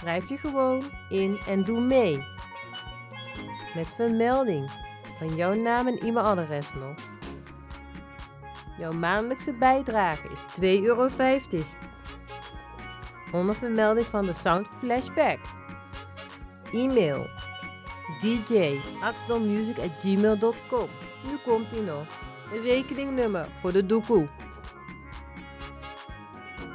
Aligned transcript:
Schrijf 0.00 0.28
je 0.28 0.36
gewoon 0.36 0.82
in 1.08 1.38
en 1.46 1.64
doe 1.64 1.80
mee. 1.80 2.24
Met 3.74 3.86
vermelding 3.86 4.70
van 5.18 5.34
jouw 5.34 5.54
naam 5.54 5.86
en 5.86 5.98
e-mailadres 5.98 6.74
nog. 6.74 6.94
Jouw 8.78 8.92
maandelijkse 8.92 9.52
bijdrage 9.52 10.28
is 10.28 10.40
2,50 10.60 10.66
euro. 10.82 11.08
Onder 13.32 13.54
vermelding 13.54 14.06
van 14.06 14.26
de 14.26 14.32
Sound 14.32 14.68
Flashback. 14.78 15.38
E-mail 16.72 17.26
dj.axelmusic.gmail.com 18.20 20.88
Nu 21.24 21.36
komt 21.44 21.72
ie 21.72 21.82
nog. 21.82 22.06
Een 22.52 22.62
rekeningnummer 22.62 23.48
voor 23.60 23.72
de 23.72 23.86
doekoe. 23.86 24.28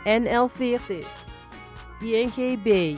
NL40 0.04 1.06
INGB 2.00 2.98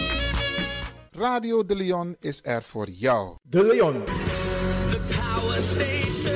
Radio 1.21 1.63
De 1.65 1.75
Leon 1.75 2.15
is 2.19 2.39
er 2.43 2.63
voor 2.63 2.89
jou. 2.89 3.35
De 3.41 3.63
Leon. 3.63 4.03
The 4.89 4.99
power 5.07 5.61
station. 5.61 6.33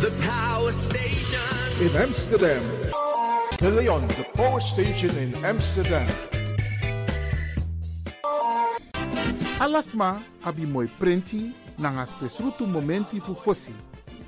The 0.00 0.12
power 0.26 0.72
station. 0.72 1.80
in 1.80 2.02
Amsterdam. 2.02 2.62
De 3.56 3.70
Leon, 3.70 4.06
the 4.06 4.26
power 4.32 4.60
station 4.60 5.18
in 5.18 5.44
Amsterdam. 5.44 6.06
Alasma 9.58 10.22
abi 10.40 10.66
moi 10.66 10.90
prenti 10.98 11.52
nanga 11.76 12.06
spesrutu 12.06 12.66
momenti 12.66 13.20
fu 13.20 13.34
fosi. 13.34 13.74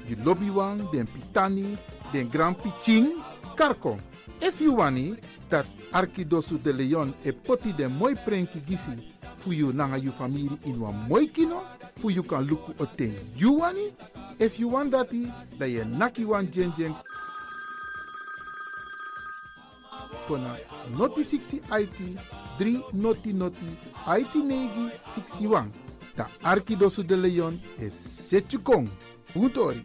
Di 0.06 0.16
lobby 0.22 0.48
wan, 0.48 0.88
den 0.90 1.06
pitani, 1.06 1.76
den 2.12 2.28
grand 2.28 2.56
piching, 2.56 3.22
karko. 3.54 3.98
If 4.40 4.60
you 4.60 4.74
wani, 4.74 5.18
dat 5.48 5.66
Arkidosu 5.92 6.58
de 6.58 6.72
Leon 6.72 7.12
e 7.24 7.32
poti 7.32 7.72
den 7.72 7.92
moi 7.92 8.14
prenki 8.14 8.60
gisi 8.66 8.92
fu 9.38 9.52
you 9.52 9.72
nanga 9.72 9.96
you 9.98 10.12
family 10.12 10.50
in 10.64 10.80
wan 10.80 10.94
moi 11.08 11.26
kino, 11.26 11.62
fu 11.96 12.10
you 12.10 12.22
kan 12.22 12.46
luku 12.46 12.74
o 12.78 12.86
ten 12.86 13.14
you 13.36 13.52
wani. 13.58 13.92
If 14.38 14.58
you 14.58 14.68
want 14.68 14.92
dati, 14.92 15.32
da 15.58 15.66
ye 15.66 15.84
naki 15.84 16.24
wan 16.24 16.50
jen 16.50 16.72
jen 16.76 16.94
kona 20.26 20.56
noti 20.96 21.22
60 21.22 21.62
IT 21.70 22.18
3 22.58 22.82
noti 22.92 23.32
noti 23.32 23.66
IT 24.06 24.34
negi 24.34 24.90
61. 25.06 25.70
Ta 26.16 26.28
Arkidosu 26.42 27.02
de 27.02 27.16
Leon 27.16 27.60
is 27.78 27.94
Setchukong. 27.94 28.88
Puntori. 29.34 29.84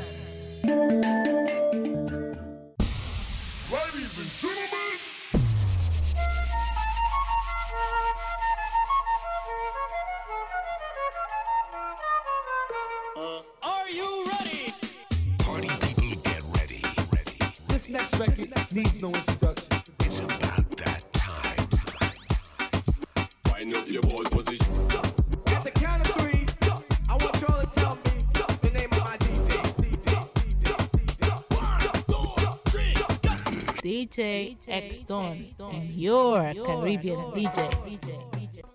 Don 34.99 35.37
and 35.71 35.95
your 35.95 36.53
Caribbean 36.63 37.33
DJ. 37.33 37.59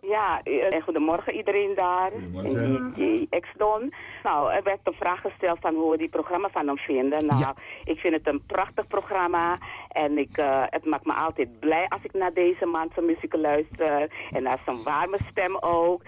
Ja, 0.00 0.42
eh, 0.42 0.82
goedemorgen 0.82 1.34
iedereen 1.34 1.74
daar. 1.74 2.12
En 2.44 2.92
DJ 2.94 3.26
X-Don. 3.40 3.92
Nou, 4.22 4.52
er 4.52 4.62
werd 4.62 4.78
een 4.82 4.92
vraag 4.92 5.20
gesteld 5.20 5.58
van 5.60 5.74
hoe 5.74 5.90
we 5.90 5.96
die 5.96 6.08
programma 6.08 6.48
van 6.48 6.66
hem 6.66 6.78
vinden. 6.78 7.26
Nou, 7.26 7.54
ik 7.84 7.98
vind 7.98 8.14
het 8.14 8.26
een 8.26 8.42
prachtig 8.46 8.86
programma. 8.86 9.58
En 9.88 10.18
ik, 10.18 10.38
eh, 10.38 10.62
het 10.64 10.84
maakt 10.84 11.06
me 11.06 11.14
altijd 11.14 11.60
blij 11.60 11.86
als 11.88 12.02
ik 12.02 12.12
naar 12.12 12.32
deze 12.32 12.66
man 12.66 12.90
zijn 12.94 13.06
muziek 13.06 13.34
luister. 13.34 14.10
En 14.32 14.42
naar 14.42 14.60
zijn 14.64 14.82
warme 14.82 15.18
stem 15.30 15.56
ook. 15.56 16.02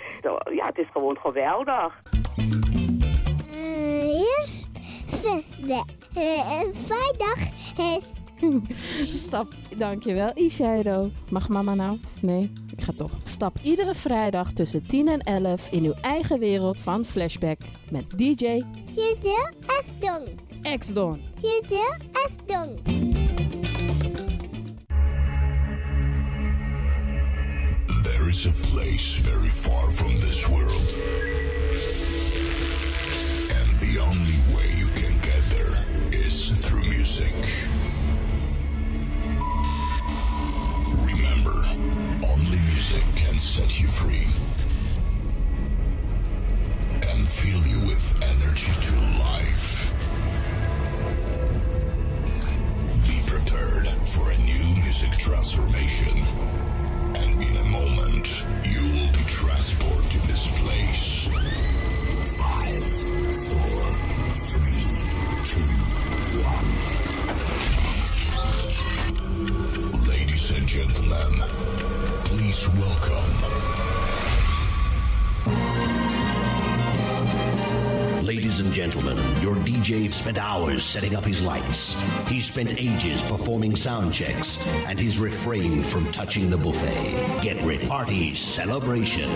Ja, 0.52 0.66
het 0.66 0.78
is 0.78 0.88
gewoon 0.92 1.18
geweldig. 1.18 2.02
eerst 4.38 4.68
zesde. 5.06 5.84
En 6.14 6.74
vrijdag 6.74 7.38
is... 7.76 8.26
Stap, 9.08 9.54
dankjewel 9.76 10.30
Ishairo. 10.34 11.10
Mag 11.30 11.48
mama 11.48 11.74
nou? 11.74 11.98
Nee, 12.20 12.52
ik 12.76 12.82
ga 12.82 12.92
toch. 12.96 13.10
Stap 13.22 13.56
iedere 13.62 13.94
vrijdag 13.94 14.52
tussen 14.52 14.86
10 14.86 15.08
en 15.08 15.20
11 15.20 15.70
in 15.70 15.84
uw 15.84 15.94
eigen 16.00 16.38
wereld 16.38 16.80
van 16.80 17.04
Flashback 17.04 17.58
met 17.90 18.04
DJ 18.16 18.62
Tjede 18.92 19.52
Esdong. 19.80 20.28
X 20.78 20.92
Don. 20.92 21.20
Tjede 21.38 21.96
Esdong. 22.26 22.80
There 28.02 28.28
is 28.28 28.46
a 28.46 28.52
place 28.72 29.20
very 29.22 29.50
far 29.50 29.92
from 29.92 30.14
this 30.14 30.46
world. 30.48 30.87
DJ 79.88 80.12
spent 80.12 80.36
hours 80.36 80.84
setting 80.84 81.16
up 81.16 81.24
his 81.24 81.40
lights. 81.40 81.98
He 82.28 82.40
spent 82.40 82.78
ages 82.78 83.22
performing 83.22 83.74
sound 83.74 84.12
checks, 84.12 84.62
and 84.86 85.00
he's 85.00 85.18
refrained 85.18 85.86
from 85.86 86.12
touching 86.12 86.50
the 86.50 86.58
buffet. 86.58 87.40
Get 87.42 87.56
ready. 87.64 87.86
Party 87.86 88.34
celebration. 88.34 89.30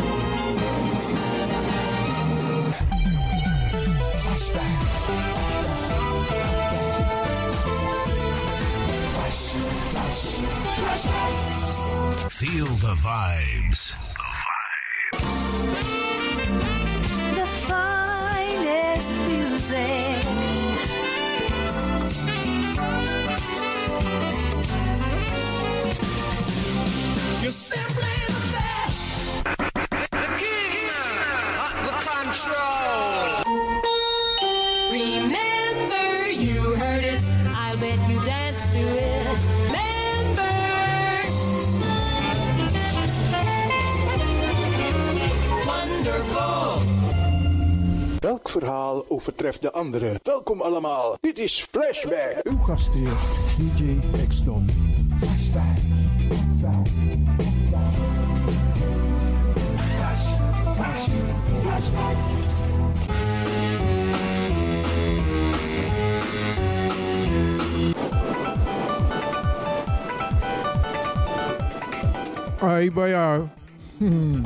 Feel 12.29 12.67
the 12.67 12.95
vibes. 12.97 14.12
Welk 48.21 48.49
verhaal 48.49 49.05
overtreft 49.09 49.63
de 49.63 49.73
andere? 49.73 50.21
Welkom 50.23 50.61
allemaal. 50.61 51.17
Dit 51.21 51.39
is 51.39 51.67
Flashback. 51.71 52.41
Uw 52.43 52.59
gastheer, 52.59 53.13
DJ 53.57 54.01
X-Don. 54.29 54.82
Ai, 72.63 72.91
baya. 72.95 73.43
Hmm. 73.99 74.39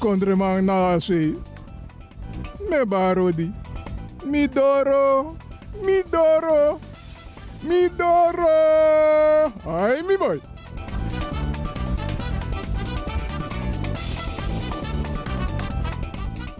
Kondre 0.00 0.32
mang 0.32 0.64
nasi. 0.64 1.36
Me 2.68 2.80
barodi. 2.88 3.52
Midoro. 4.24 5.36
Midoro. 5.84 6.80
Midoro. 7.68 8.56
Ai, 9.68 10.00
mi 10.08 10.16
boy. 10.16 10.53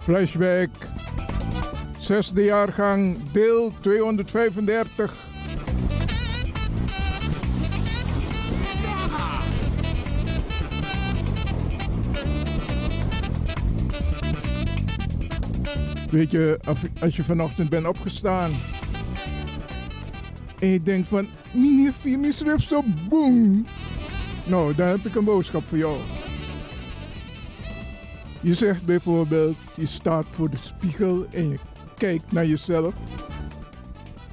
Flashback. 0.04 0.70
Zesde 2.00 2.42
jaargang, 2.44 3.16
deel 3.32 3.72
235. 3.80 5.12
Weet 16.10 16.30
je, 16.30 16.58
als- 17.00 17.16
je 17.16 17.24
vanochtend 17.24 17.68
bent 17.68 17.86
opgestaan. 17.86 18.50
En 20.58 20.68
je 20.68 20.82
denkt 20.82 21.08
van, 21.08 21.26
meneer 21.52 21.92
Fimi 22.00 22.32
schreef 22.32 22.62
zo 22.68 22.82
boem. 23.08 23.66
Nou, 24.44 24.74
dan 24.74 24.86
heb 24.88 25.06
ik 25.06 25.14
een 25.14 25.24
boodschap 25.24 25.62
voor 25.68 25.78
jou. 25.78 25.96
Je 28.44 28.54
zegt 28.54 28.84
bijvoorbeeld, 28.84 29.56
je 29.76 29.86
staat 29.86 30.26
voor 30.30 30.50
de 30.50 30.56
spiegel 30.56 31.26
en 31.30 31.48
je 31.48 31.58
Kijk 31.96 32.22
naar 32.30 32.46
jezelf. 32.46 32.94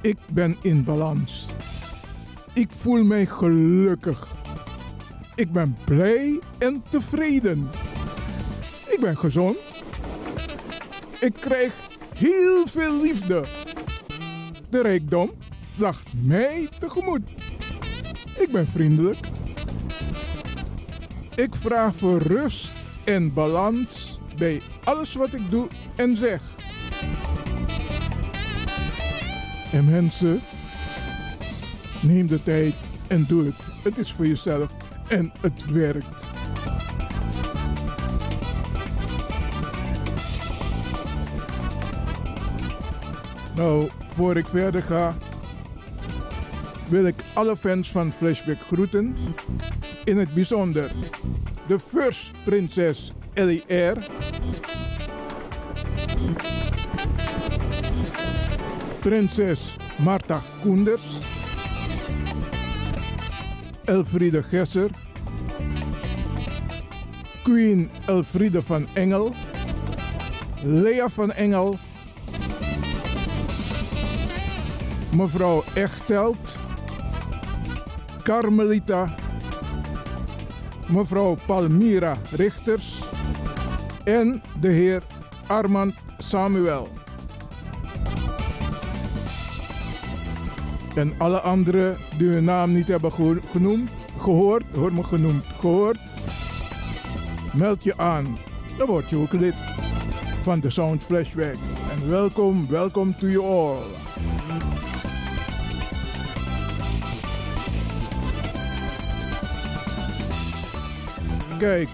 Ik 0.00 0.16
ben 0.32 0.56
in 0.62 0.84
balans. 0.84 1.46
Ik 2.52 2.70
voel 2.70 3.04
mij 3.04 3.26
gelukkig. 3.26 4.28
Ik 5.34 5.52
ben 5.52 5.76
blij 5.84 6.40
en 6.58 6.82
tevreden. 6.88 7.70
Ik 8.88 8.98
ben 9.00 9.16
gezond. 9.16 9.56
Ik 11.20 11.32
krijg 11.40 11.72
heel 12.14 12.66
veel 12.66 13.00
liefde. 13.00 13.44
De 14.70 14.82
rijkdom 14.82 15.30
lacht 15.76 16.08
mij 16.22 16.68
tegemoet. 16.78 17.30
Ik 18.38 18.48
ben 18.52 18.66
vriendelijk. 18.66 19.18
Ik 21.34 21.54
vraag 21.54 21.94
voor 21.94 22.18
rust 22.18 22.81
en 23.04 23.32
balans 23.32 24.18
bij 24.36 24.60
alles 24.84 25.14
wat 25.14 25.34
ik 25.34 25.50
doe 25.50 25.68
en 25.96 26.16
zeg. 26.16 26.40
En 29.72 29.84
mensen, 29.84 30.40
neem 32.00 32.26
de 32.26 32.42
tijd 32.42 32.74
en 33.06 33.24
doe 33.28 33.44
het. 33.44 33.54
Het 33.82 33.98
is 33.98 34.12
voor 34.12 34.26
jezelf 34.26 34.74
en 35.08 35.32
het 35.40 35.70
werkt. 35.70 36.16
Nou, 43.56 43.88
voor 44.14 44.36
ik 44.36 44.46
verder 44.46 44.82
ga, 44.82 45.14
wil 46.88 47.06
ik 47.06 47.22
alle 47.32 47.56
fans 47.56 47.90
van 47.90 48.12
Flashback 48.12 48.60
groeten. 48.60 49.16
In 50.04 50.18
het 50.18 50.34
bijzonder 50.34 50.92
de 51.66 51.78
First 51.78 52.32
Prinses 52.44 53.12
Ellie 53.34 53.64
R. 53.68 53.96
Prinses 59.00 59.76
Marta 59.96 60.40
Koenders. 60.62 61.02
Elfriede 63.84 64.42
Gesser. 64.42 64.90
Queen 67.42 67.90
Elfriede 68.06 68.62
van 68.62 68.86
Engel. 68.92 69.32
Lea 70.62 71.08
van 71.08 71.32
Engel. 71.32 71.78
Mevrouw 75.10 75.62
Echtelt. 75.74 76.56
Carmelita. 78.22 79.21
Mevrouw 80.92 81.36
Palmira 81.46 82.18
Richters. 82.30 83.02
En 84.04 84.42
de 84.60 84.68
heer 84.68 85.02
Armand 85.46 85.94
Samuel. 86.18 86.88
En 90.94 91.14
alle 91.18 91.40
anderen 91.40 91.96
die 92.18 92.28
hun 92.28 92.44
naam 92.44 92.72
niet 92.72 92.88
hebben 92.88 93.12
genoemd, 93.50 93.90
gehoord, 94.18 94.64
hoor 94.74 94.92
me 94.92 95.02
genoemd, 95.02 95.44
gehoord. 95.44 95.98
Meld 97.54 97.84
je 97.84 97.96
aan. 97.96 98.38
Dan 98.78 98.86
word 98.86 99.08
je 99.08 99.16
ook 99.16 99.32
lid 99.32 99.54
van 100.42 100.60
de 100.60 100.70
Sound 100.70 101.02
Flashback. 101.02 101.56
En 101.90 102.08
welkom, 102.08 102.66
welkom 102.68 103.18
to 103.18 103.26
you 103.26 103.44
all. 103.44 103.76
Kijk, 111.62 111.88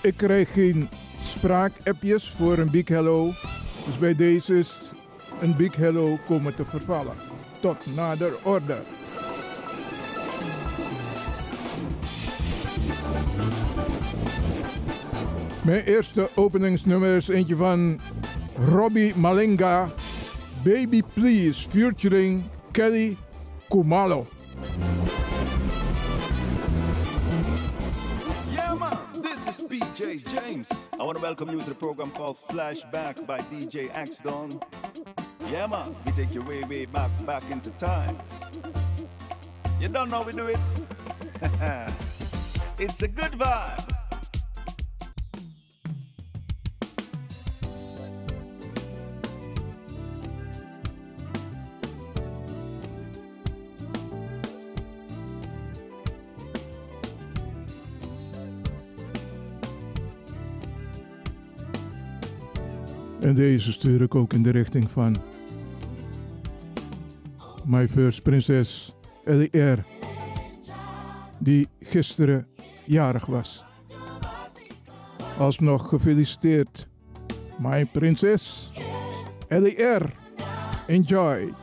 ik 0.00 0.16
krijg 0.16 0.52
geen 0.52 0.88
spraakappjes 1.22 2.30
voor 2.30 2.58
een 2.58 2.70
big 2.70 2.88
hello. 2.88 3.24
Dus 3.86 3.98
bij 3.98 4.14
deze 4.14 4.58
is 4.58 4.92
een 5.40 5.56
big 5.56 5.76
hello 5.76 6.18
komen 6.26 6.54
te 6.54 6.64
vervallen. 6.64 7.14
Tot 7.60 7.94
nader 7.94 8.32
order. 8.42 8.82
Mijn 15.64 15.84
eerste 15.84 16.28
openingsnummer 16.34 17.16
is 17.16 17.28
eentje 17.28 17.56
van 17.56 18.00
Robbie 18.72 19.16
Malinga. 19.16 19.88
Baby 20.62 21.02
Please 21.12 21.70
featuring 21.70 22.42
Kelly 22.70 23.16
Kumalo. 23.68 24.26
PJ 29.98 30.30
James. 30.30 30.88
I 30.92 31.02
want 31.02 31.16
to 31.16 31.22
welcome 31.22 31.50
you 31.50 31.58
to 31.58 31.70
the 31.70 31.74
program 31.74 32.12
called 32.12 32.38
Flashback 32.46 33.26
by 33.26 33.40
DJ 33.40 33.90
Axdon. 33.94 34.62
Yeah, 35.50 35.66
man, 35.66 35.96
we 36.06 36.12
take 36.12 36.32
you 36.32 36.40
way, 36.42 36.62
way 36.62 36.84
back, 36.86 37.10
back 37.26 37.42
into 37.50 37.70
time. 37.70 38.16
You 39.80 39.88
don't 39.88 40.08
know 40.08 40.22
we 40.22 40.32
do 40.32 40.46
it? 40.46 40.60
it's 42.78 43.02
a 43.02 43.08
good 43.08 43.32
vibe. 43.32 43.87
En 63.28 63.34
deze 63.34 63.72
stuur 63.72 64.02
ik 64.02 64.14
ook 64.14 64.32
in 64.32 64.42
de 64.42 64.50
richting 64.50 64.90
van 64.90 65.16
My 67.64 67.88
First 67.88 68.22
Prinses 68.22 68.94
Ellie 69.24 69.58
R. 69.58 69.84
Die 71.38 71.68
gisteren 71.80 72.46
jarig 72.84 73.26
was. 73.26 73.64
Alsnog 75.38 75.88
gefeliciteerd. 75.88 76.88
My 77.58 77.86
Prinses 77.86 78.70
Ellie 79.48 79.82
R. 79.82 80.12
Enjoy. 80.86 81.54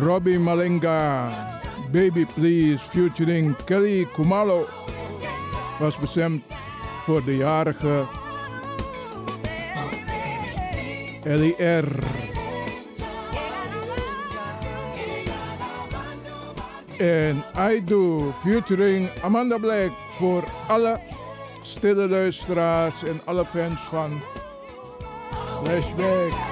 Robbie 0.00 0.38
Malenga, 0.38 1.30
Baby 1.92 2.24
Please, 2.24 2.80
featuring 2.80 3.54
Kelly 3.66 4.06
Kumalo, 4.14 4.66
was 5.78 5.98
bestemd 5.98 6.42
voor 7.04 7.24
de 7.24 7.36
jarige 7.36 8.04
L.I.R. 11.24 11.84
En 16.98 17.44
I 17.70 17.84
Do, 17.84 18.32
featuring 18.40 19.08
Amanda 19.22 19.58
Black, 19.58 19.90
voor 20.18 20.44
alle 20.68 21.00
stille 21.62 22.08
luisteraars 22.08 23.04
en 23.04 23.20
alle 23.24 23.44
fans 23.44 23.80
van 23.80 24.20
Flashback. 25.62 26.51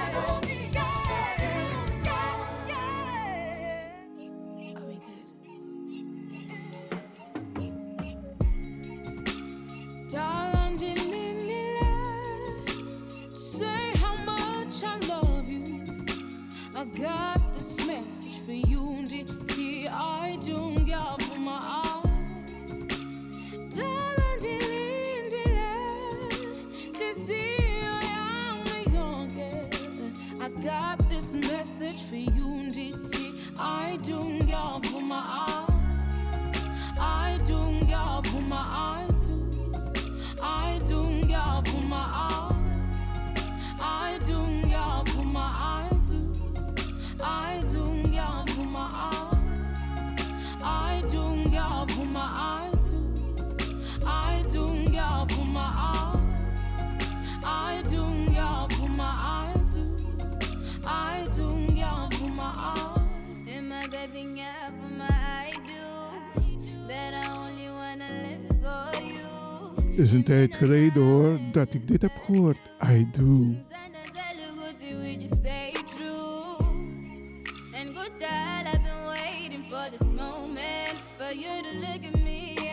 Is 70.00 70.12
een 70.12 70.22
tijd 70.22 70.56
geleden 70.56 71.02
hoor 71.02 71.38
dat 71.52 71.74
ik 71.74 71.88
dit 71.88 72.02
heb 72.02 72.12
gehoord. 72.24 72.56
I 72.84 73.08
do. 73.12 73.54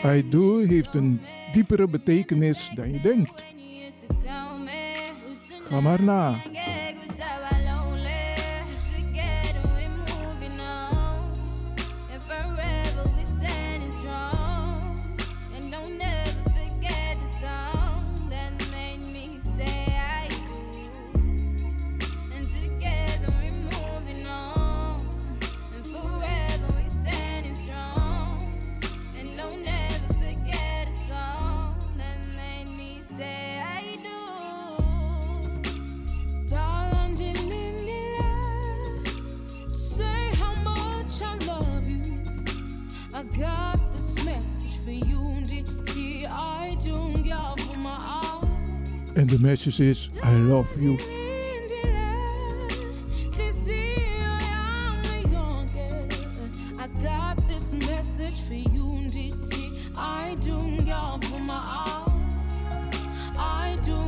I 0.06 0.30
do 0.30 0.66
heeft 0.66 0.94
een 0.94 1.22
diepere 1.52 1.88
betekenis 1.88 2.72
dan 2.76 2.92
je 2.92 3.02
denkt. 3.02 3.44
Ga 5.70 5.82
maar 5.82 6.04
na. 6.04 6.36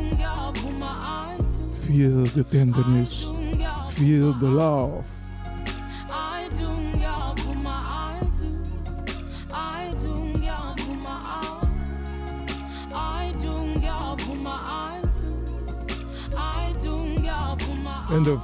Give 0.09 0.57
for 0.61 0.71
my 0.71 0.87
I 0.87 1.37
do. 1.37 1.73
Feel 1.87 2.25
the 2.25 2.43
tenderness. 2.43 3.21
Feel 3.95 4.33
the 4.33 4.49
love. 4.49 5.18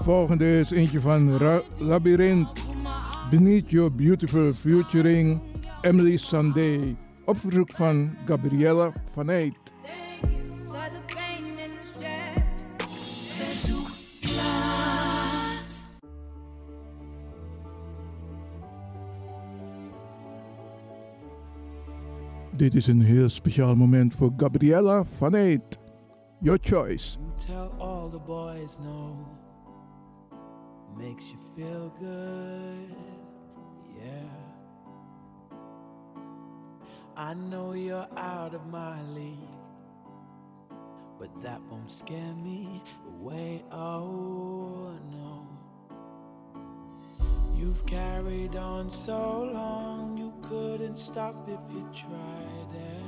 Volgende 0.06 0.60
is 0.60 0.72
eentje 0.72 1.02
van 1.02 1.38
Labyrinth. 1.80 2.62
Beneath 3.30 3.70
Your 3.70 3.92
Beautiful 3.92 4.54
Futuring 4.54 5.40
Emily 5.82 6.18
Sandé. 6.18 6.96
Op 7.26 7.38
verzoek 7.38 7.72
van 7.72 8.16
Gabriella 8.26 8.94
van. 9.14 9.30
Dit 22.56 22.74
is 22.74 22.88
een 22.88 23.02
heel 23.02 23.30
speciaal 23.30 23.76
moment 23.76 24.14
voor 24.14 24.34
Gabriella 24.38 25.04
van 25.04 25.36
Eyck. 25.36 25.76
Your 26.40 26.60
choice. 26.62 27.18
Tell 27.36 27.70
all 27.78 28.10
the 28.10 28.20
boys 28.26 28.78
no. 28.80 29.44
Makes 30.98 31.26
you 31.32 31.38
feel 31.56 31.90
good. 32.00 32.96
Yeah. 33.98 34.30
I 37.18 37.34
know 37.34 37.74
you're 37.74 38.08
out 38.18 38.54
of 38.54 38.66
my 38.68 39.02
league. 39.14 39.56
But 41.20 41.42
that 41.44 41.62
won't 41.70 41.92
scare 41.92 42.34
me 42.36 42.82
away. 43.20 43.64
Oh 43.72 44.98
no. 45.12 45.48
You've 47.58 47.86
carried 47.86 48.56
on 48.56 48.92
so 48.92 49.44
long, 49.44 50.18
you 50.18 50.34
couldn't 50.44 51.00
stop 51.00 51.48
if 51.48 51.60
you 51.74 51.90
tried 51.94 52.76
it. 52.76 53.05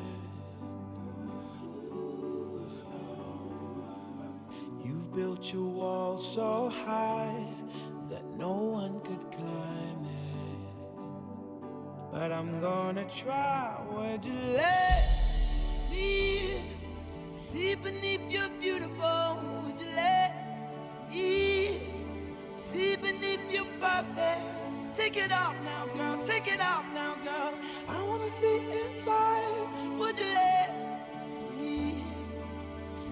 You've 4.88 5.14
built 5.14 5.52
your 5.52 5.68
wall 5.68 6.18
so 6.18 6.70
high 6.70 7.46
that 8.10 8.24
no 8.38 8.54
one 8.54 9.02
could 9.02 9.20
climb 9.36 10.06
it. 10.06 10.62
But 12.10 12.32
I'm 12.32 12.62
gonna 12.62 13.06
try. 13.10 13.82
Would 13.92 14.24
you 14.24 14.40
let 14.54 15.04
me 15.92 16.64
see 17.34 17.76
beneath 17.76 18.32
your 18.32 18.48
beautiful? 18.62 19.42
Would 19.66 19.78
you 19.78 19.88
let 19.94 20.32
me 21.12 21.82
see 22.54 22.96
beneath 22.96 23.52
your 23.52 23.66
perfect? 23.82 24.96
Take 24.96 25.18
it 25.18 25.34
off 25.34 25.56
now, 25.66 25.88
girl. 25.98 26.24
Take 26.24 26.48
it 26.48 26.62
off 26.62 26.86
now, 26.94 27.16
girl. 27.26 27.54
I 27.90 28.04
wanna 28.04 28.30
see 28.30 28.62
inside. 28.86 29.68
Would 30.00 30.18
you 30.18 30.28
let 30.28 30.70
me 30.72 30.97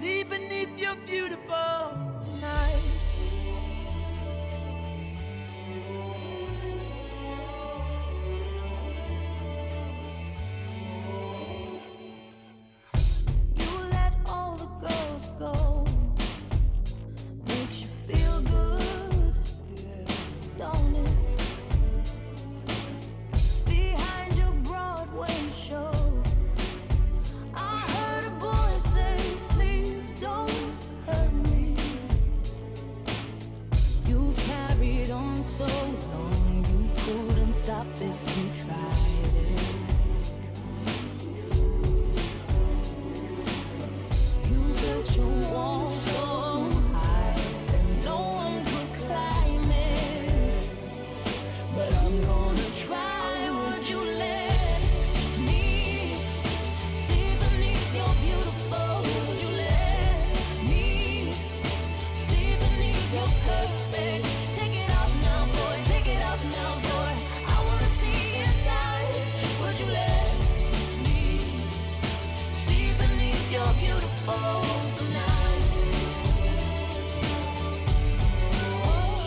see 0.05 0.23
beneath 0.23 0.79
your 0.79 0.95
beautiful 1.07 2.14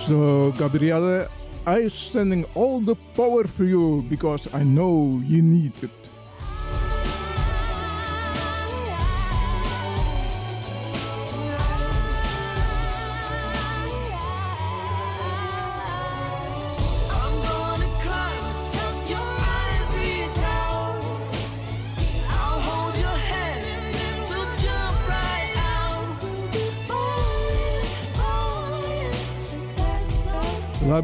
So, 0.08 0.52
Gabrielle, 0.52 1.28
I'm 1.66 1.90
sending 1.90 2.46
all 2.54 2.80
the 2.80 2.94
power 3.14 3.46
for 3.46 3.64
you 3.64 4.00
because 4.08 4.48
I 4.54 4.62
know 4.62 5.20
you 5.22 5.42
need 5.42 5.84
it. 5.84 5.97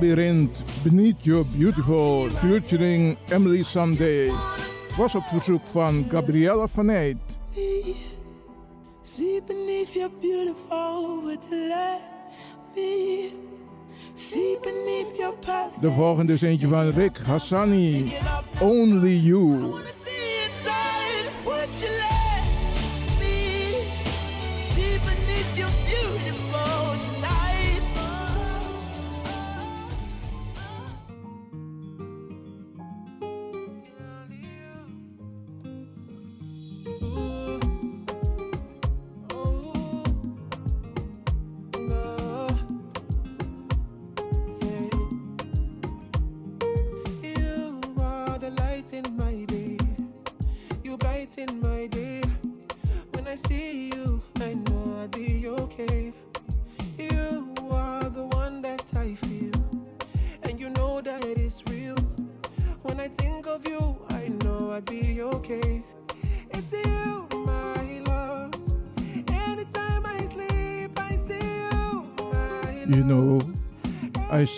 Labyrinth 0.04 0.84
Beneath 0.84 1.24
Your 1.24 1.44
Beautiful 1.56 2.28
featuring 2.28 3.16
Emily 3.30 3.62
Sunday 3.62 4.30
was 4.98 5.14
op 5.14 5.22
verzoek 5.22 5.66
van 5.66 6.04
Gabriella 6.10 6.66
van 6.68 6.90
Eyck. 6.90 7.16
See 9.02 9.40
beneath 9.46 9.94
your 9.94 10.10
beautiful, 10.20 11.22
would 11.22 11.38
you 11.50 11.68
let 11.68 12.00
me 12.76 13.30
see 14.14 14.58
beneath 14.62 15.16
your 15.18 15.36
path? 15.38 15.80
De 15.80 15.90
volgende 15.90 16.32
is 16.32 16.42
eentje 16.42 16.68
van 16.68 16.90
Rick 16.90 17.18
Hassani, 17.18 18.12
Only 18.60 19.16
You. 19.16 19.82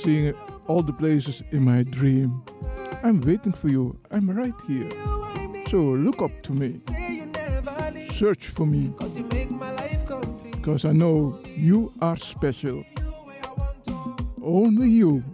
I 0.06 0.08
sing 0.08 0.34
all 0.68 0.82
the 0.82 0.92
places 0.92 1.42
in 1.50 1.64
my 1.64 1.82
dream. 1.82 2.40
I'm 3.02 3.20
waiting 3.22 3.52
for 3.52 3.68
you. 3.68 3.98
I'm 4.12 4.30
right 4.30 4.54
here. 4.68 4.88
So 5.68 5.78
look 5.78 6.22
up 6.22 6.30
to 6.44 6.52
me. 6.52 6.78
Search 8.12 8.46
for 8.46 8.66
me. 8.66 8.92
Because 10.52 10.84
I 10.84 10.92
know 10.92 11.40
you 11.56 11.92
are 12.00 12.16
special. 12.16 12.84
Only 14.40 14.90
you. 14.90 15.24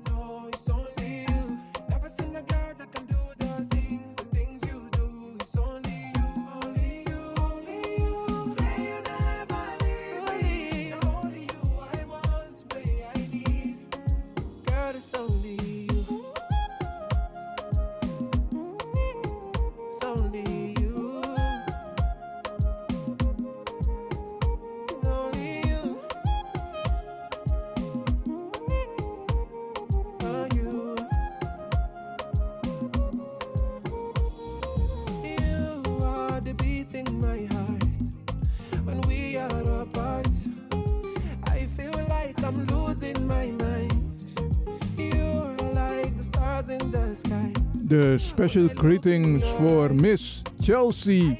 De 47.92 48.18
special 48.18 48.68
greetings 48.74 49.44
voor 49.44 49.94
Miss 49.94 50.42
Chelsea 50.60 51.36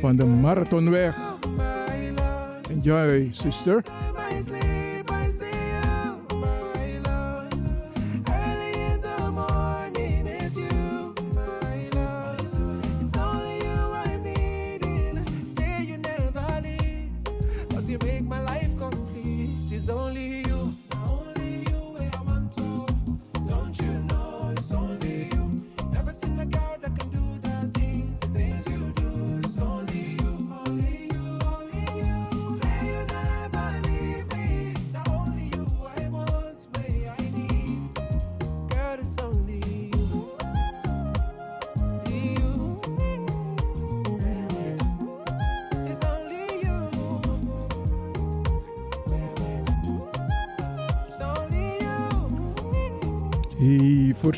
van 0.00 0.16
de 0.16 0.24
Marathonweg. 0.24 1.16
Enjoy, 2.70 3.30
sister. 3.32 3.82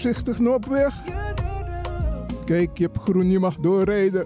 Voorzichtig. 0.04 0.38
Kijk, 2.44 2.78
je 2.78 2.84
hebt 2.84 2.98
groen, 2.98 3.30
je 3.30 3.38
mag 3.38 3.56
doorrijden. 3.56 4.24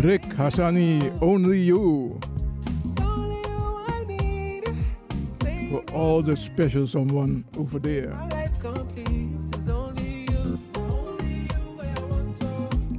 Rick 0.00 0.24
Hassani, 0.36 0.98
Only 1.20 1.64
You. 1.64 2.12
For 5.70 5.82
all 5.92 6.22
the 6.22 6.36
special 6.36 6.86
someone 6.86 7.42
over 7.58 7.80
there. 7.80 8.12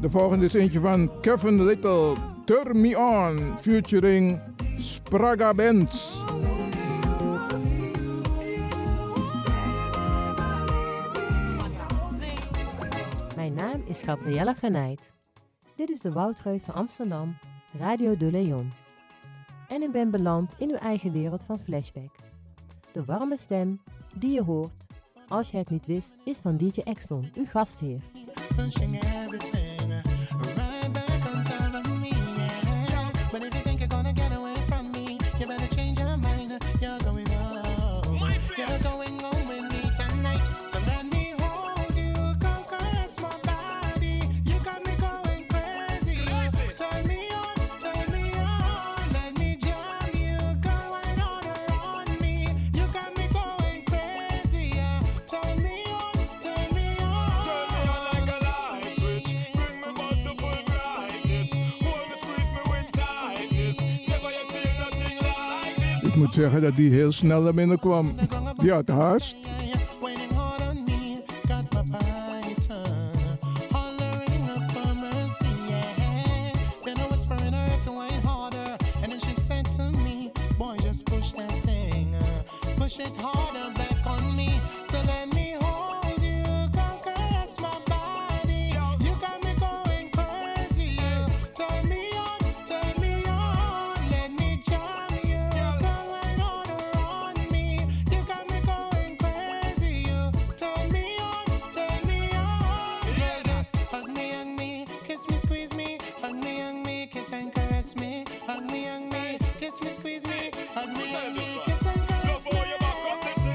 De 0.02 0.10
volgende 0.10 0.46
is 0.46 0.54
eentje 0.54 0.80
van 0.80 1.12
Kevin 1.22 1.64
Little, 1.64 2.14
Turn 2.46 2.82
Me 2.82 2.98
On, 2.98 3.58
featuring 3.62 4.40
Spraga 4.80 5.54
Bands. 5.54 6.24
Mijn 13.36 13.54
naam 13.54 13.84
is 13.86 14.02
Gabriella 14.02 14.56
Venijt. 14.56 15.14
Dit 15.76 15.90
is 15.90 16.00
de 16.00 16.12
Woudreus 16.12 16.62
van 16.64 16.74
Amsterdam, 16.74 17.38
Radio 17.80 18.18
de 18.18 18.32
Leon. 18.32 18.72
En 19.68 19.82
ik 19.82 19.92
ben 19.92 20.12
beland 20.12 20.54
in 20.58 20.70
uw 20.70 20.78
eigen 20.78 21.12
wereld 21.12 21.44
van 21.44 21.58
Flashback. 21.58 22.16
De 22.92 23.06
warme 23.06 23.38
stem 23.38 23.82
die 24.16 24.32
je 24.32 24.44
hoort, 24.44 24.86
als 25.28 25.52
je 25.52 25.58
het 25.58 25.70
niet 25.70 25.86
wist, 25.86 26.16
is 26.24 26.38
van 26.38 26.58
DJ 26.58 26.80
Exton, 26.84 27.32
uw 27.36 27.46
gastheer. 27.46 28.02
zeggen 66.42 66.62
dat 66.62 66.74
hij 66.74 66.84
heel 66.84 67.12
snel 67.12 67.42
naar 67.42 67.54
binnen 67.54 67.80
kwam. 67.80 68.16
Ja, 68.64 68.78
het 68.78 68.88
haast. 68.88 69.36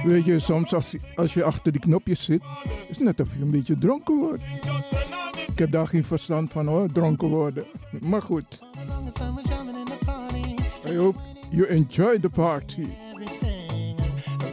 Weet 0.06 0.24
je, 0.24 0.38
soms 0.38 0.74
als, 1.14 1.34
je 1.34 1.44
achter 1.44 1.72
die 1.72 1.80
knopjes 1.80 2.24
zit, 2.24 2.42
is 2.88 2.96
het 2.96 3.04
net 3.04 3.20
of 3.20 3.34
je 3.34 3.40
een 3.40 3.50
beetje 3.50 3.78
dronken 3.78 4.18
wordt. 4.18 4.42
Ik 5.50 5.58
heb 5.58 5.70
daar 5.70 5.86
geen 5.86 6.04
verstand 6.04 6.52
van 6.52 6.66
hoor, 6.66 6.92
dronken 6.92 7.28
worden. 7.28 7.64
Maar 8.00 8.22
goed. 8.22 8.60
I 10.86 10.96
hope 10.96 11.18
you 11.50 11.66
enjoy 11.66 12.18
the 12.18 12.28
party. 12.28 12.86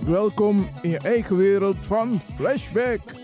Welkom 0.05 0.67
in 0.81 0.89
je 0.89 0.99
eigen 0.99 1.37
wereld 1.37 1.77
van 1.81 2.21
Flashback. 2.35 3.22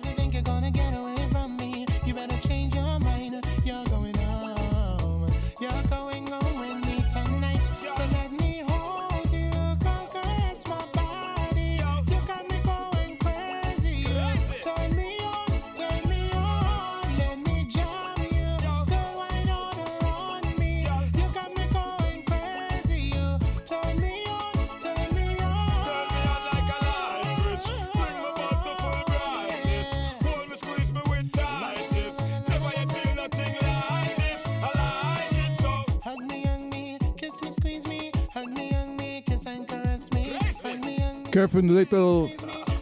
Heaven 41.51 41.73
Little, 41.73 42.29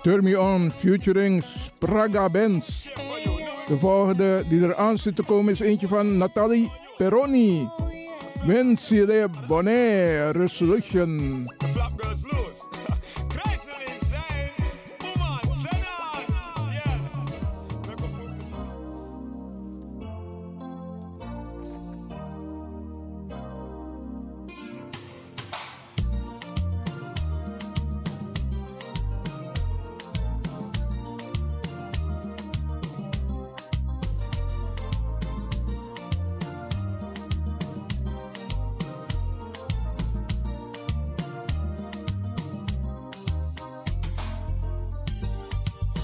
Turn 0.04 0.26
Me 0.26 0.36
On 0.36 0.70
featuring 0.70 1.42
Spraga 1.42 2.30
Benz. 2.30 2.84
De 3.68 3.78
volgende 3.78 4.44
die 4.50 4.62
eraan 4.62 4.98
zit 4.98 5.16
te 5.16 5.24
komen 5.24 5.54
is 5.54 5.60
eentje 5.60 5.88
van 5.88 6.18
Nathalie 6.18 6.72
Peroni. 6.98 7.68
Vincile 8.46 9.30
Bonnet 9.48 10.36
Resolution. 10.36 11.46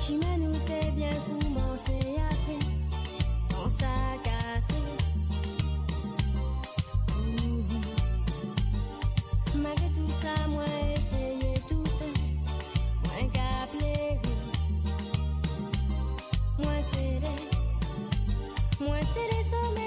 Chimène 0.05 0.49
ou 0.49 0.91
bien 0.97 1.09
commencé 1.25 1.93
après, 2.29 2.59
sans 3.49 3.69
ça 3.69 3.87
casser. 4.21 4.75
Malgré 9.55 9.87
tout 9.91 10.11
ça, 10.21 10.47
moi 10.49 10.65
essayé 10.93 11.53
tout 11.69 11.85
ça, 11.85 12.03
moins 13.05 13.29
qu'à 13.29 13.65
plaire. 13.77 14.19
Moi 16.57 16.77
serré, 16.91 17.35
moi 18.81 18.99
serré. 19.13 19.82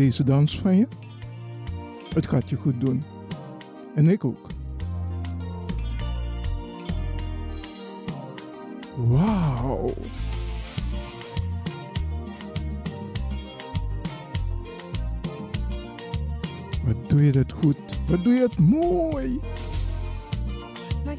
deze 0.00 0.24
dans 0.24 0.60
van 0.60 0.76
je. 0.76 0.86
Het 2.14 2.26
gaat 2.26 2.50
je 2.50 2.56
goed 2.56 2.80
doen. 2.80 3.02
En 3.94 4.08
ik 4.08 4.24
ook. 4.24 4.46
Wauw. 8.96 9.94
Wat 16.84 17.08
doe 17.08 17.24
je 17.24 17.32
dat 17.32 17.52
goed? 17.52 17.76
Wat 18.08 18.24
doe 18.24 18.34
je 18.34 18.40
het 18.40 18.58
mooi? 18.58 19.40
Maar 21.04 21.16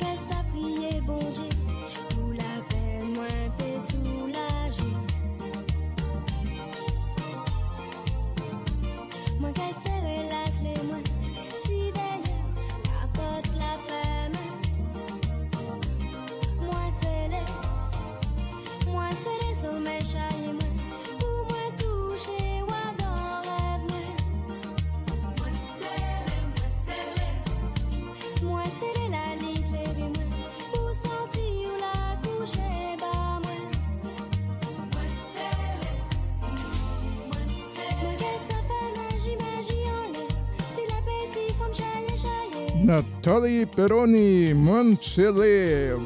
Nathalie 43.42 43.66
Peroni, 43.66 44.54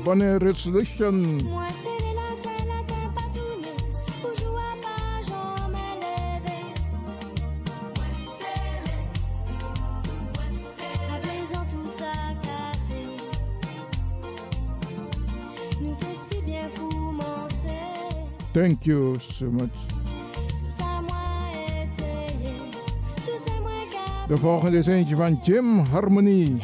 Bonne 0.06 0.40
Resolution. 0.40 1.38
Thank 18.54 18.86
you 18.86 19.16
so 19.38 19.52
much. 19.52 19.70
De 24.28 24.38
volgende 24.38 24.78
is 24.78 24.88
eentje 24.88 25.16
van 25.16 25.40
Jim 25.44 25.80
Harmony. 25.80 26.58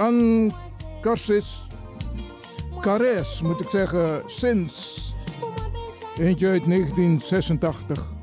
Ancassis. 0.00 1.66
Kares 2.80 3.40
moet 3.40 3.60
ik 3.60 3.68
zeggen, 3.70 4.22
sinds. 4.26 4.98
Eentje 6.18 6.48
uit 6.48 6.64
1986. 6.64 8.19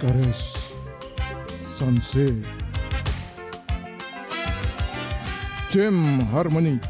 Bucharest, 0.00 0.56
Sanse, 1.76 2.42
Jim 5.70 6.20
Harmony. 6.20 6.80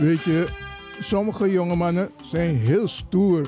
Weet 0.00 0.22
je, 0.22 0.48
sommige 1.00 1.50
jonge 1.50 1.76
mannen 1.76 2.10
zijn 2.30 2.56
heel 2.56 2.88
stoer. 2.88 3.46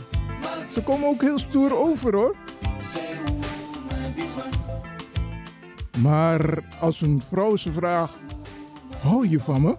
Ze 0.72 0.82
komen 0.82 1.08
ook 1.08 1.20
heel 1.20 1.38
stoer 1.38 1.76
over 1.76 2.14
hoor. 2.14 2.36
Maar 5.98 6.58
als 6.80 7.00
een 7.00 7.22
vrouw 7.28 7.56
ze 7.56 7.72
vraagt: 7.72 8.12
Hou 9.00 9.28
je 9.28 9.40
van 9.40 9.62
me? 9.62 9.76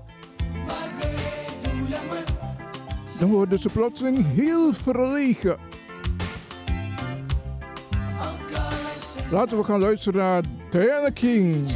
Dan 3.20 3.30
worden 3.30 3.60
ze 3.60 3.70
plotseling 3.70 4.26
heel 4.34 4.74
verlegen. 4.74 5.58
Laten 9.30 9.58
we 9.58 9.64
gaan 9.64 9.80
luisteren 9.80 10.20
naar 10.20 10.44
Diana 10.70 11.10
King, 11.10 11.70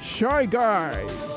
Shy 0.00 0.46
Guy. 0.50 1.27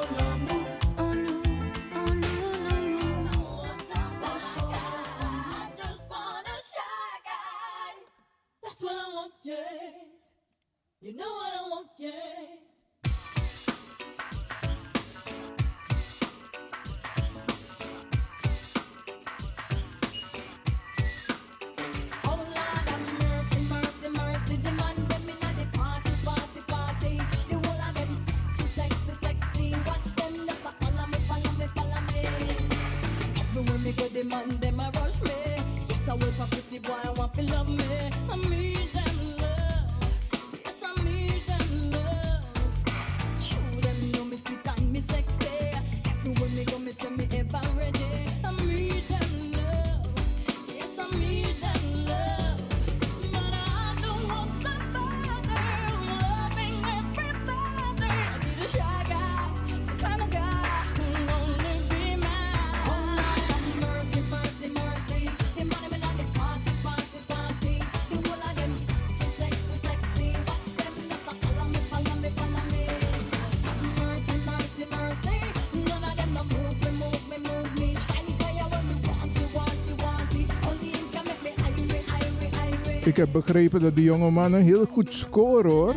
Ik 83.04 83.18
heb 83.18 83.32
begrepen 83.32 83.80
dat 83.80 83.96
de 83.96 84.04
jonge 84.04 84.30
mannen 84.30 84.62
heel 84.62 84.86
goed 84.86 85.14
scoren 85.14 85.72
hoor. 85.72 85.96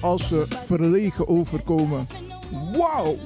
Als 0.00 0.28
ze 0.28 0.44
verlegen 0.48 1.28
overkomen. 1.28 2.06
Wauw! 2.76 3.16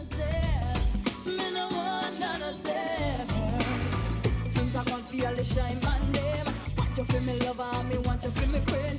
Things 4.53 4.75
I 4.75 4.83
can't 4.85 5.05
feel 5.09 5.37
the 5.37 5.45
shine 5.45 5.79
my 5.81 5.99
name. 6.13 6.45
Want 6.77 6.97
you 6.97 7.07
feel 7.07 7.21
me 7.21 7.37
lover, 7.45 7.85
me 7.89 8.01
want 8.03 8.23
to 8.23 8.31
feel 8.31 8.49
me 8.49 8.61
friend. 8.67 8.98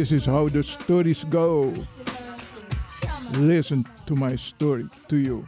This 0.00 0.12
is 0.12 0.24
how 0.24 0.48
the 0.48 0.62
stories 0.62 1.24
go. 1.24 1.74
Listen 3.32 3.86
to 4.06 4.16
my 4.16 4.34
story 4.34 4.88
to 5.08 5.16
you. 5.18 5.46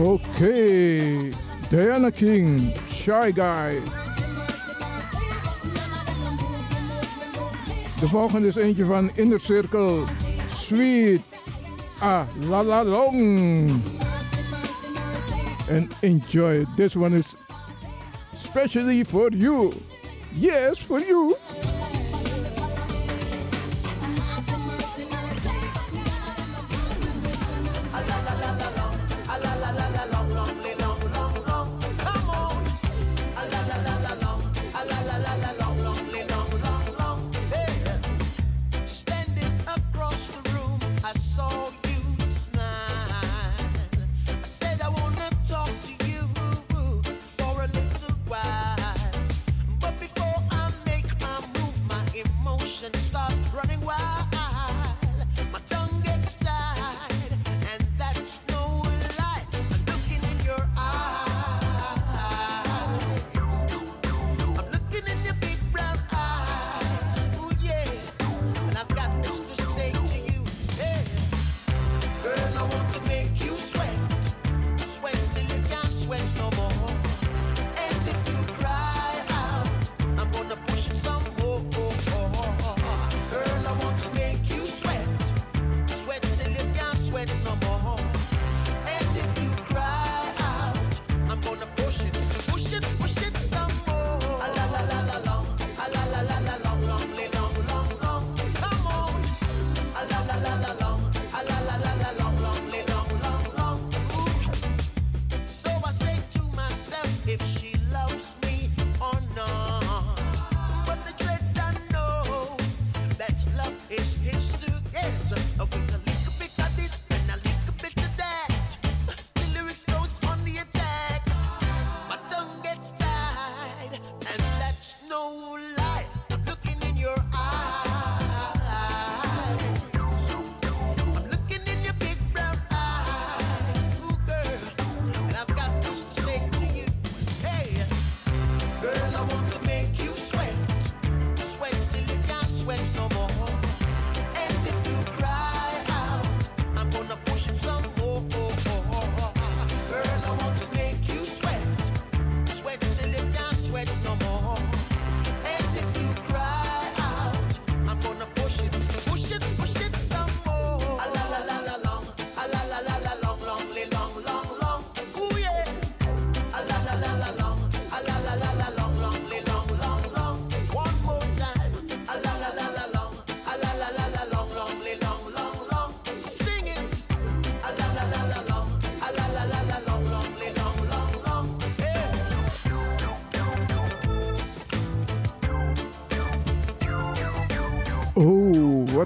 Oké, 0.00 1.28
Diana 1.68 2.10
King, 2.10 2.72
Shy 2.88 3.32
Guy. 3.34 3.80
De 8.00 8.08
volgende 8.08 8.46
is 8.46 8.56
eentje 8.56 8.84
van 8.84 9.10
Inner 9.14 9.40
Circle, 9.40 10.04
Sweet, 10.56 11.20
Ah 12.00 12.26
La 12.48 12.62
La 12.62 12.82
Long. 12.82 13.70
And 15.70 15.94
enjoy, 16.00 16.64
this 16.76 16.96
one 16.96 17.16
is 17.16 17.26
specially 18.42 19.04
for 19.04 19.32
you. 19.32 19.72
Yes, 20.32 20.78
for 20.78 21.00
you. 21.00 21.36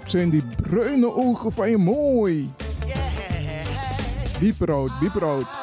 Zijn 0.06 0.30
die 0.30 0.44
bruine 0.62 1.14
ogen 1.14 1.52
van 1.52 1.70
je 1.70 1.76
mooi? 1.76 2.50
Bieprood, 4.40 4.90
bieprood. 5.00 5.55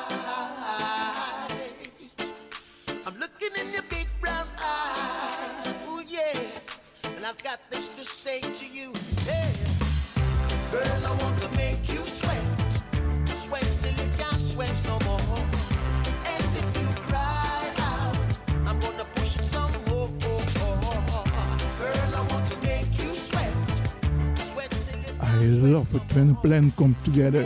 perfect 25.94 26.16
when 26.16 26.30
a 26.32 26.36
plan 26.36 26.72
comes 26.72 26.96
together. 27.04 27.44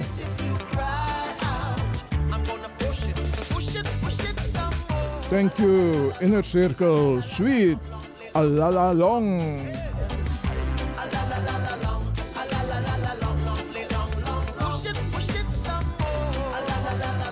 Thank 5.30 5.60
you, 5.60 6.14
Inner 6.22 6.44
Circle, 6.44 7.22
Sweet, 7.22 7.78
Alala 8.34 8.94
Long. 8.94 9.42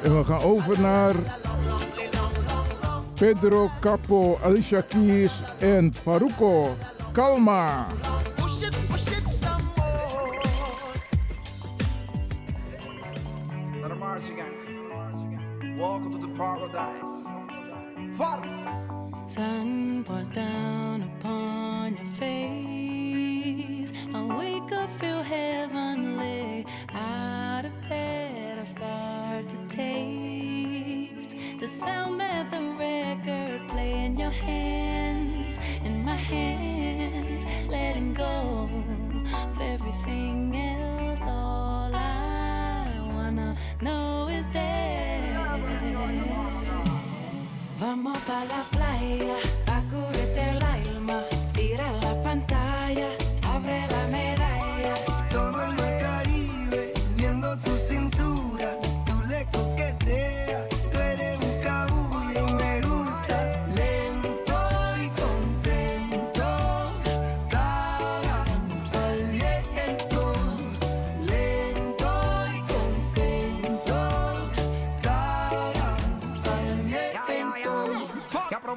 En 0.03 0.18
we 0.18 0.24
gaan 0.24 0.41
over 0.41 0.82
naar 0.82 1.16
Pedro 3.13 3.70
Capo, 3.80 4.38
Alicia 4.43 4.82
Keys 4.82 5.32
en 5.59 5.93
Faruko 5.93 6.76
Kalma. 7.11 7.88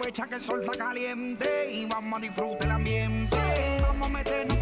Aprovecha 0.09 0.27
que 0.27 0.37
el 0.37 0.41
sol 0.41 0.65
está 0.65 0.87
caliente 0.87 1.71
y 1.71 1.85
vamos 1.85 2.19
a 2.19 2.23
disfrutar 2.23 2.63
el 2.63 2.71
ambiente. 2.71 3.37
Vamos 3.83 4.09
a 4.09 4.11
meternos 4.11 4.58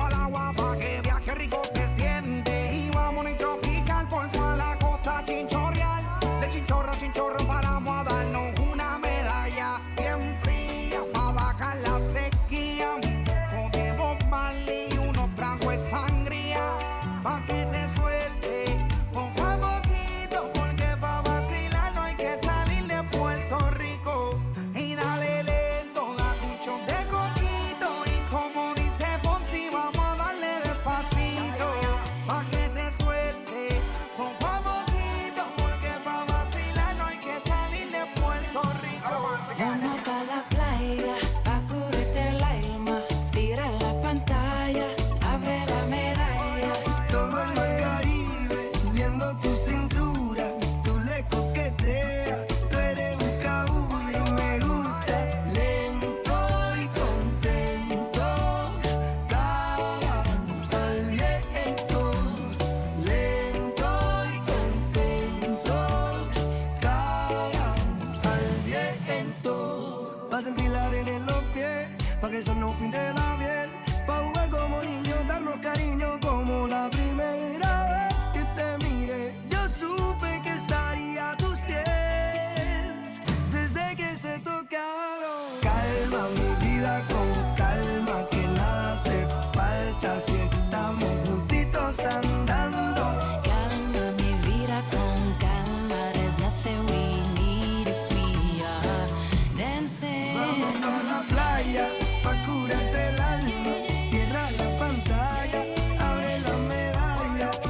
is 72.36 72.48
an 72.48 72.62
open 72.62 72.90
love. 72.90 73.35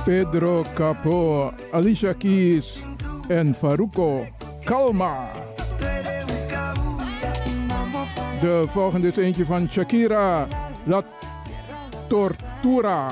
Pedro 0.06 0.64
Capo, 0.76 1.52
Alicia 1.72 2.14
Keys 2.14 2.78
en 3.28 3.52
Faruko. 3.52 4.24
Kalma. 4.64 5.26
De 8.40 8.64
volgende 8.72 9.08
is 9.08 9.16
eentje 9.16 9.44
van 9.44 9.68
Shakira. 9.68 10.46
La 10.84 11.02
Tortura. 12.08 13.10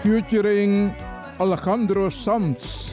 Featuring 0.00 0.90
Alejandro 1.38 2.10
Sanz. 2.10 2.92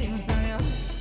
something 0.00 0.16
was 0.16 0.28
something. 0.28 0.99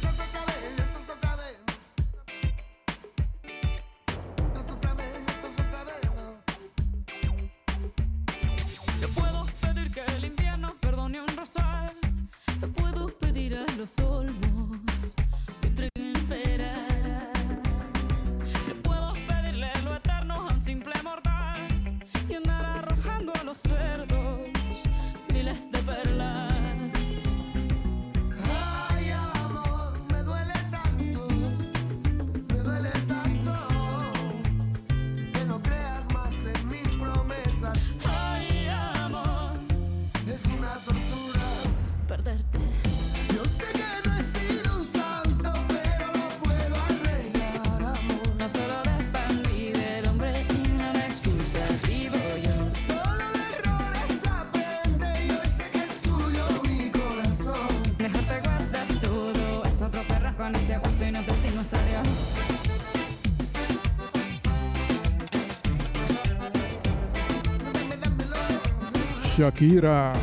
Shakira, 69.49 70.13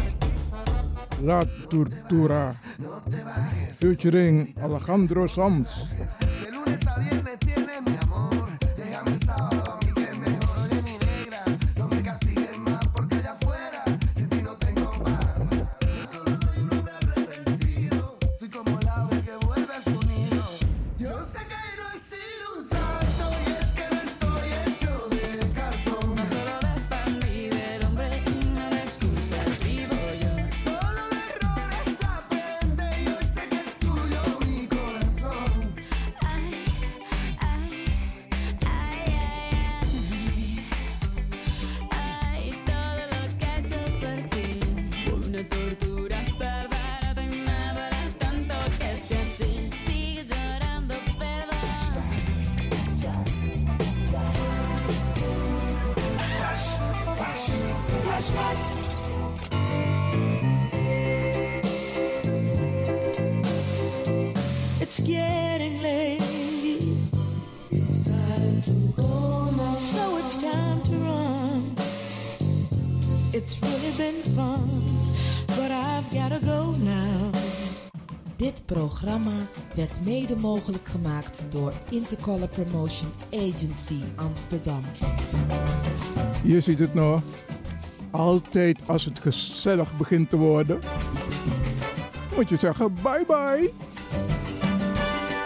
La 1.25 1.45
Tortura, 1.69 2.55
featuring 3.77 4.55
Alejandro 4.63 5.27
Sanz. 5.27 5.86
Dit 78.57 78.67
programma 78.67 79.33
werd 79.75 80.05
mede 80.05 80.37
mogelijk 80.37 80.87
gemaakt 80.87 81.45
door 81.49 81.73
Intercolor 81.91 82.49
Promotion 82.49 83.09
Agency 83.31 84.01
Amsterdam. 84.15 84.83
Je 86.43 86.61
ziet 86.61 86.79
het 86.79 86.95
nog. 86.95 87.23
Altijd 88.11 88.89
als 88.89 89.05
het 89.05 89.19
gezellig 89.19 89.97
begint 89.97 90.31
te 90.31 90.37
worden, 90.37 90.79
moet 92.37 92.49
je 92.49 92.57
zeggen 92.57 92.95
bye 93.03 93.25
bye. 93.27 93.73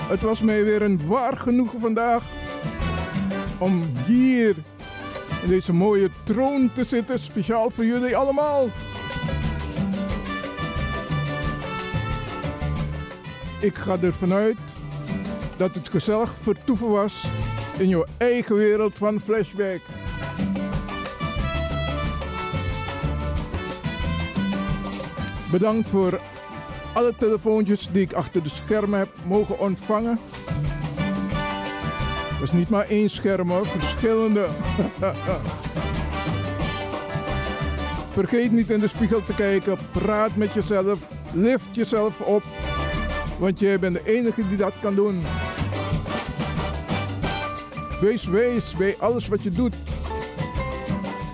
Het 0.09 0.21
was 0.21 0.41
mij 0.41 0.65
weer 0.65 0.83
een 0.83 1.07
waar 1.07 1.37
genoegen 1.37 1.81
vandaag 1.81 2.23
om 3.59 3.83
hier 4.07 4.57
in 5.43 5.49
deze 5.49 5.73
mooie 5.73 6.11
troon 6.23 6.71
te 6.73 6.85
zitten, 6.85 7.19
speciaal 7.19 7.71
voor 7.71 7.85
jullie 7.85 8.17
allemaal. 8.17 8.69
Ik 13.61 13.75
ga 13.75 13.97
ervan 14.01 14.33
uit 14.33 14.59
dat 15.57 15.75
het 15.75 15.89
gezellig 15.89 16.35
vertoeven 16.43 16.89
was 16.89 17.25
in 17.79 17.89
jouw 17.89 18.05
eigen 18.17 18.57
wereld 18.57 18.95
van 18.95 19.21
Flashback. 19.21 19.81
Bedankt 25.51 25.89
voor 25.89 26.21
alle 26.93 27.15
telefoontjes 27.19 27.89
die 27.93 28.03
ik 28.03 28.13
achter 28.13 28.43
de 28.43 28.49
schermen 28.49 28.99
heb 28.99 29.09
mogen 29.27 29.59
ontvangen. 29.59 30.19
Het 32.29 32.41
was 32.41 32.53
niet 32.53 32.69
maar 32.69 32.89
één 32.89 33.11
scherm 33.11 33.51
hoor, 33.51 33.67
verschillende. 33.67 34.47
Vergeet 38.13 38.53
niet 38.53 38.71
in 38.71 38.81
de 38.81 38.89
spiegel 38.89 39.25
te 39.25 39.35
kijken, 39.35 39.79
praat 39.91 40.37
met 40.37 40.53
jezelf, 40.53 40.99
lift 41.33 41.69
jezelf 41.73 42.21
op. 42.21 42.43
Want 43.41 43.59
jij 43.59 43.79
bent 43.79 43.95
de 43.95 44.05
enige 44.05 44.49
die 44.49 44.57
dat 44.57 44.73
kan 44.81 44.95
doen. 44.95 45.23
Wees 48.01 48.25
wees 48.25 48.77
bij 48.77 48.97
alles 48.99 49.29
wat 49.29 49.43
je 49.43 49.51
doet. 49.51 49.75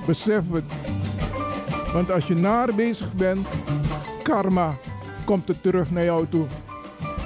Besef 0.07 0.43
het. 0.53 0.65
Want 1.93 2.11
als 2.11 2.27
je 2.27 2.35
naar 2.35 2.75
bezig 2.75 3.13
bent, 3.15 3.47
karma 4.23 4.77
komt 5.25 5.49
het 5.49 5.63
terug 5.63 5.91
naar 5.91 6.05
jou 6.05 6.27
toe. 6.29 6.47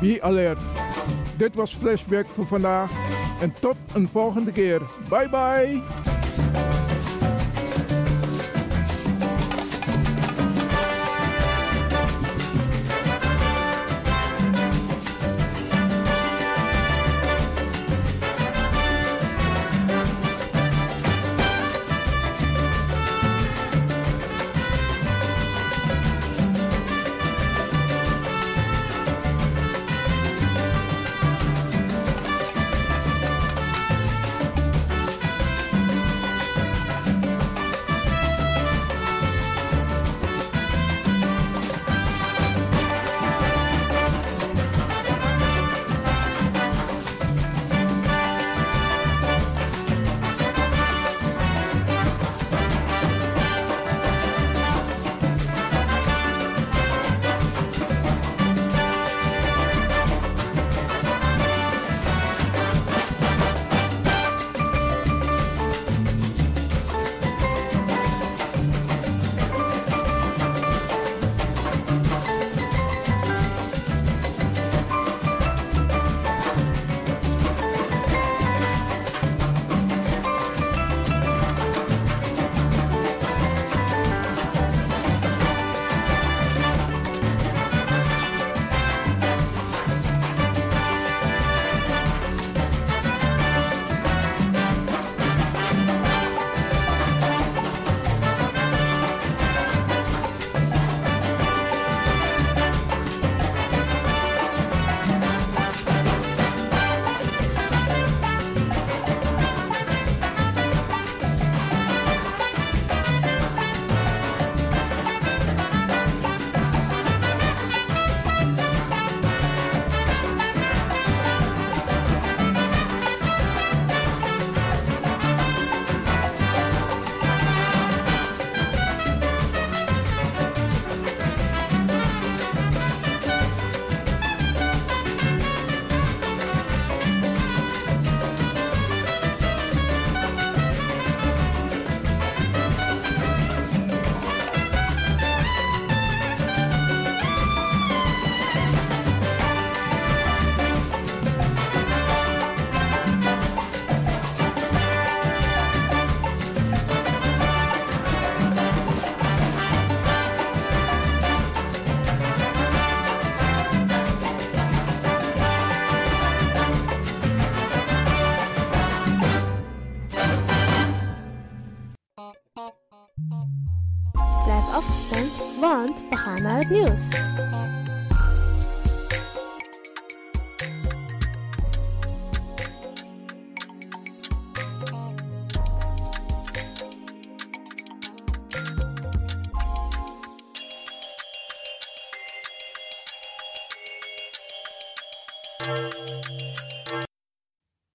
Be 0.00 0.18
alert. 0.22 0.60
Dit 1.36 1.54
was 1.54 1.74
Flashback 1.74 2.26
voor 2.26 2.46
vandaag. 2.46 2.90
En 3.40 3.52
tot 3.60 3.76
een 3.92 4.08
volgende 4.08 4.52
keer. 4.52 4.80
Bye 5.08 5.28
bye. 5.28 5.99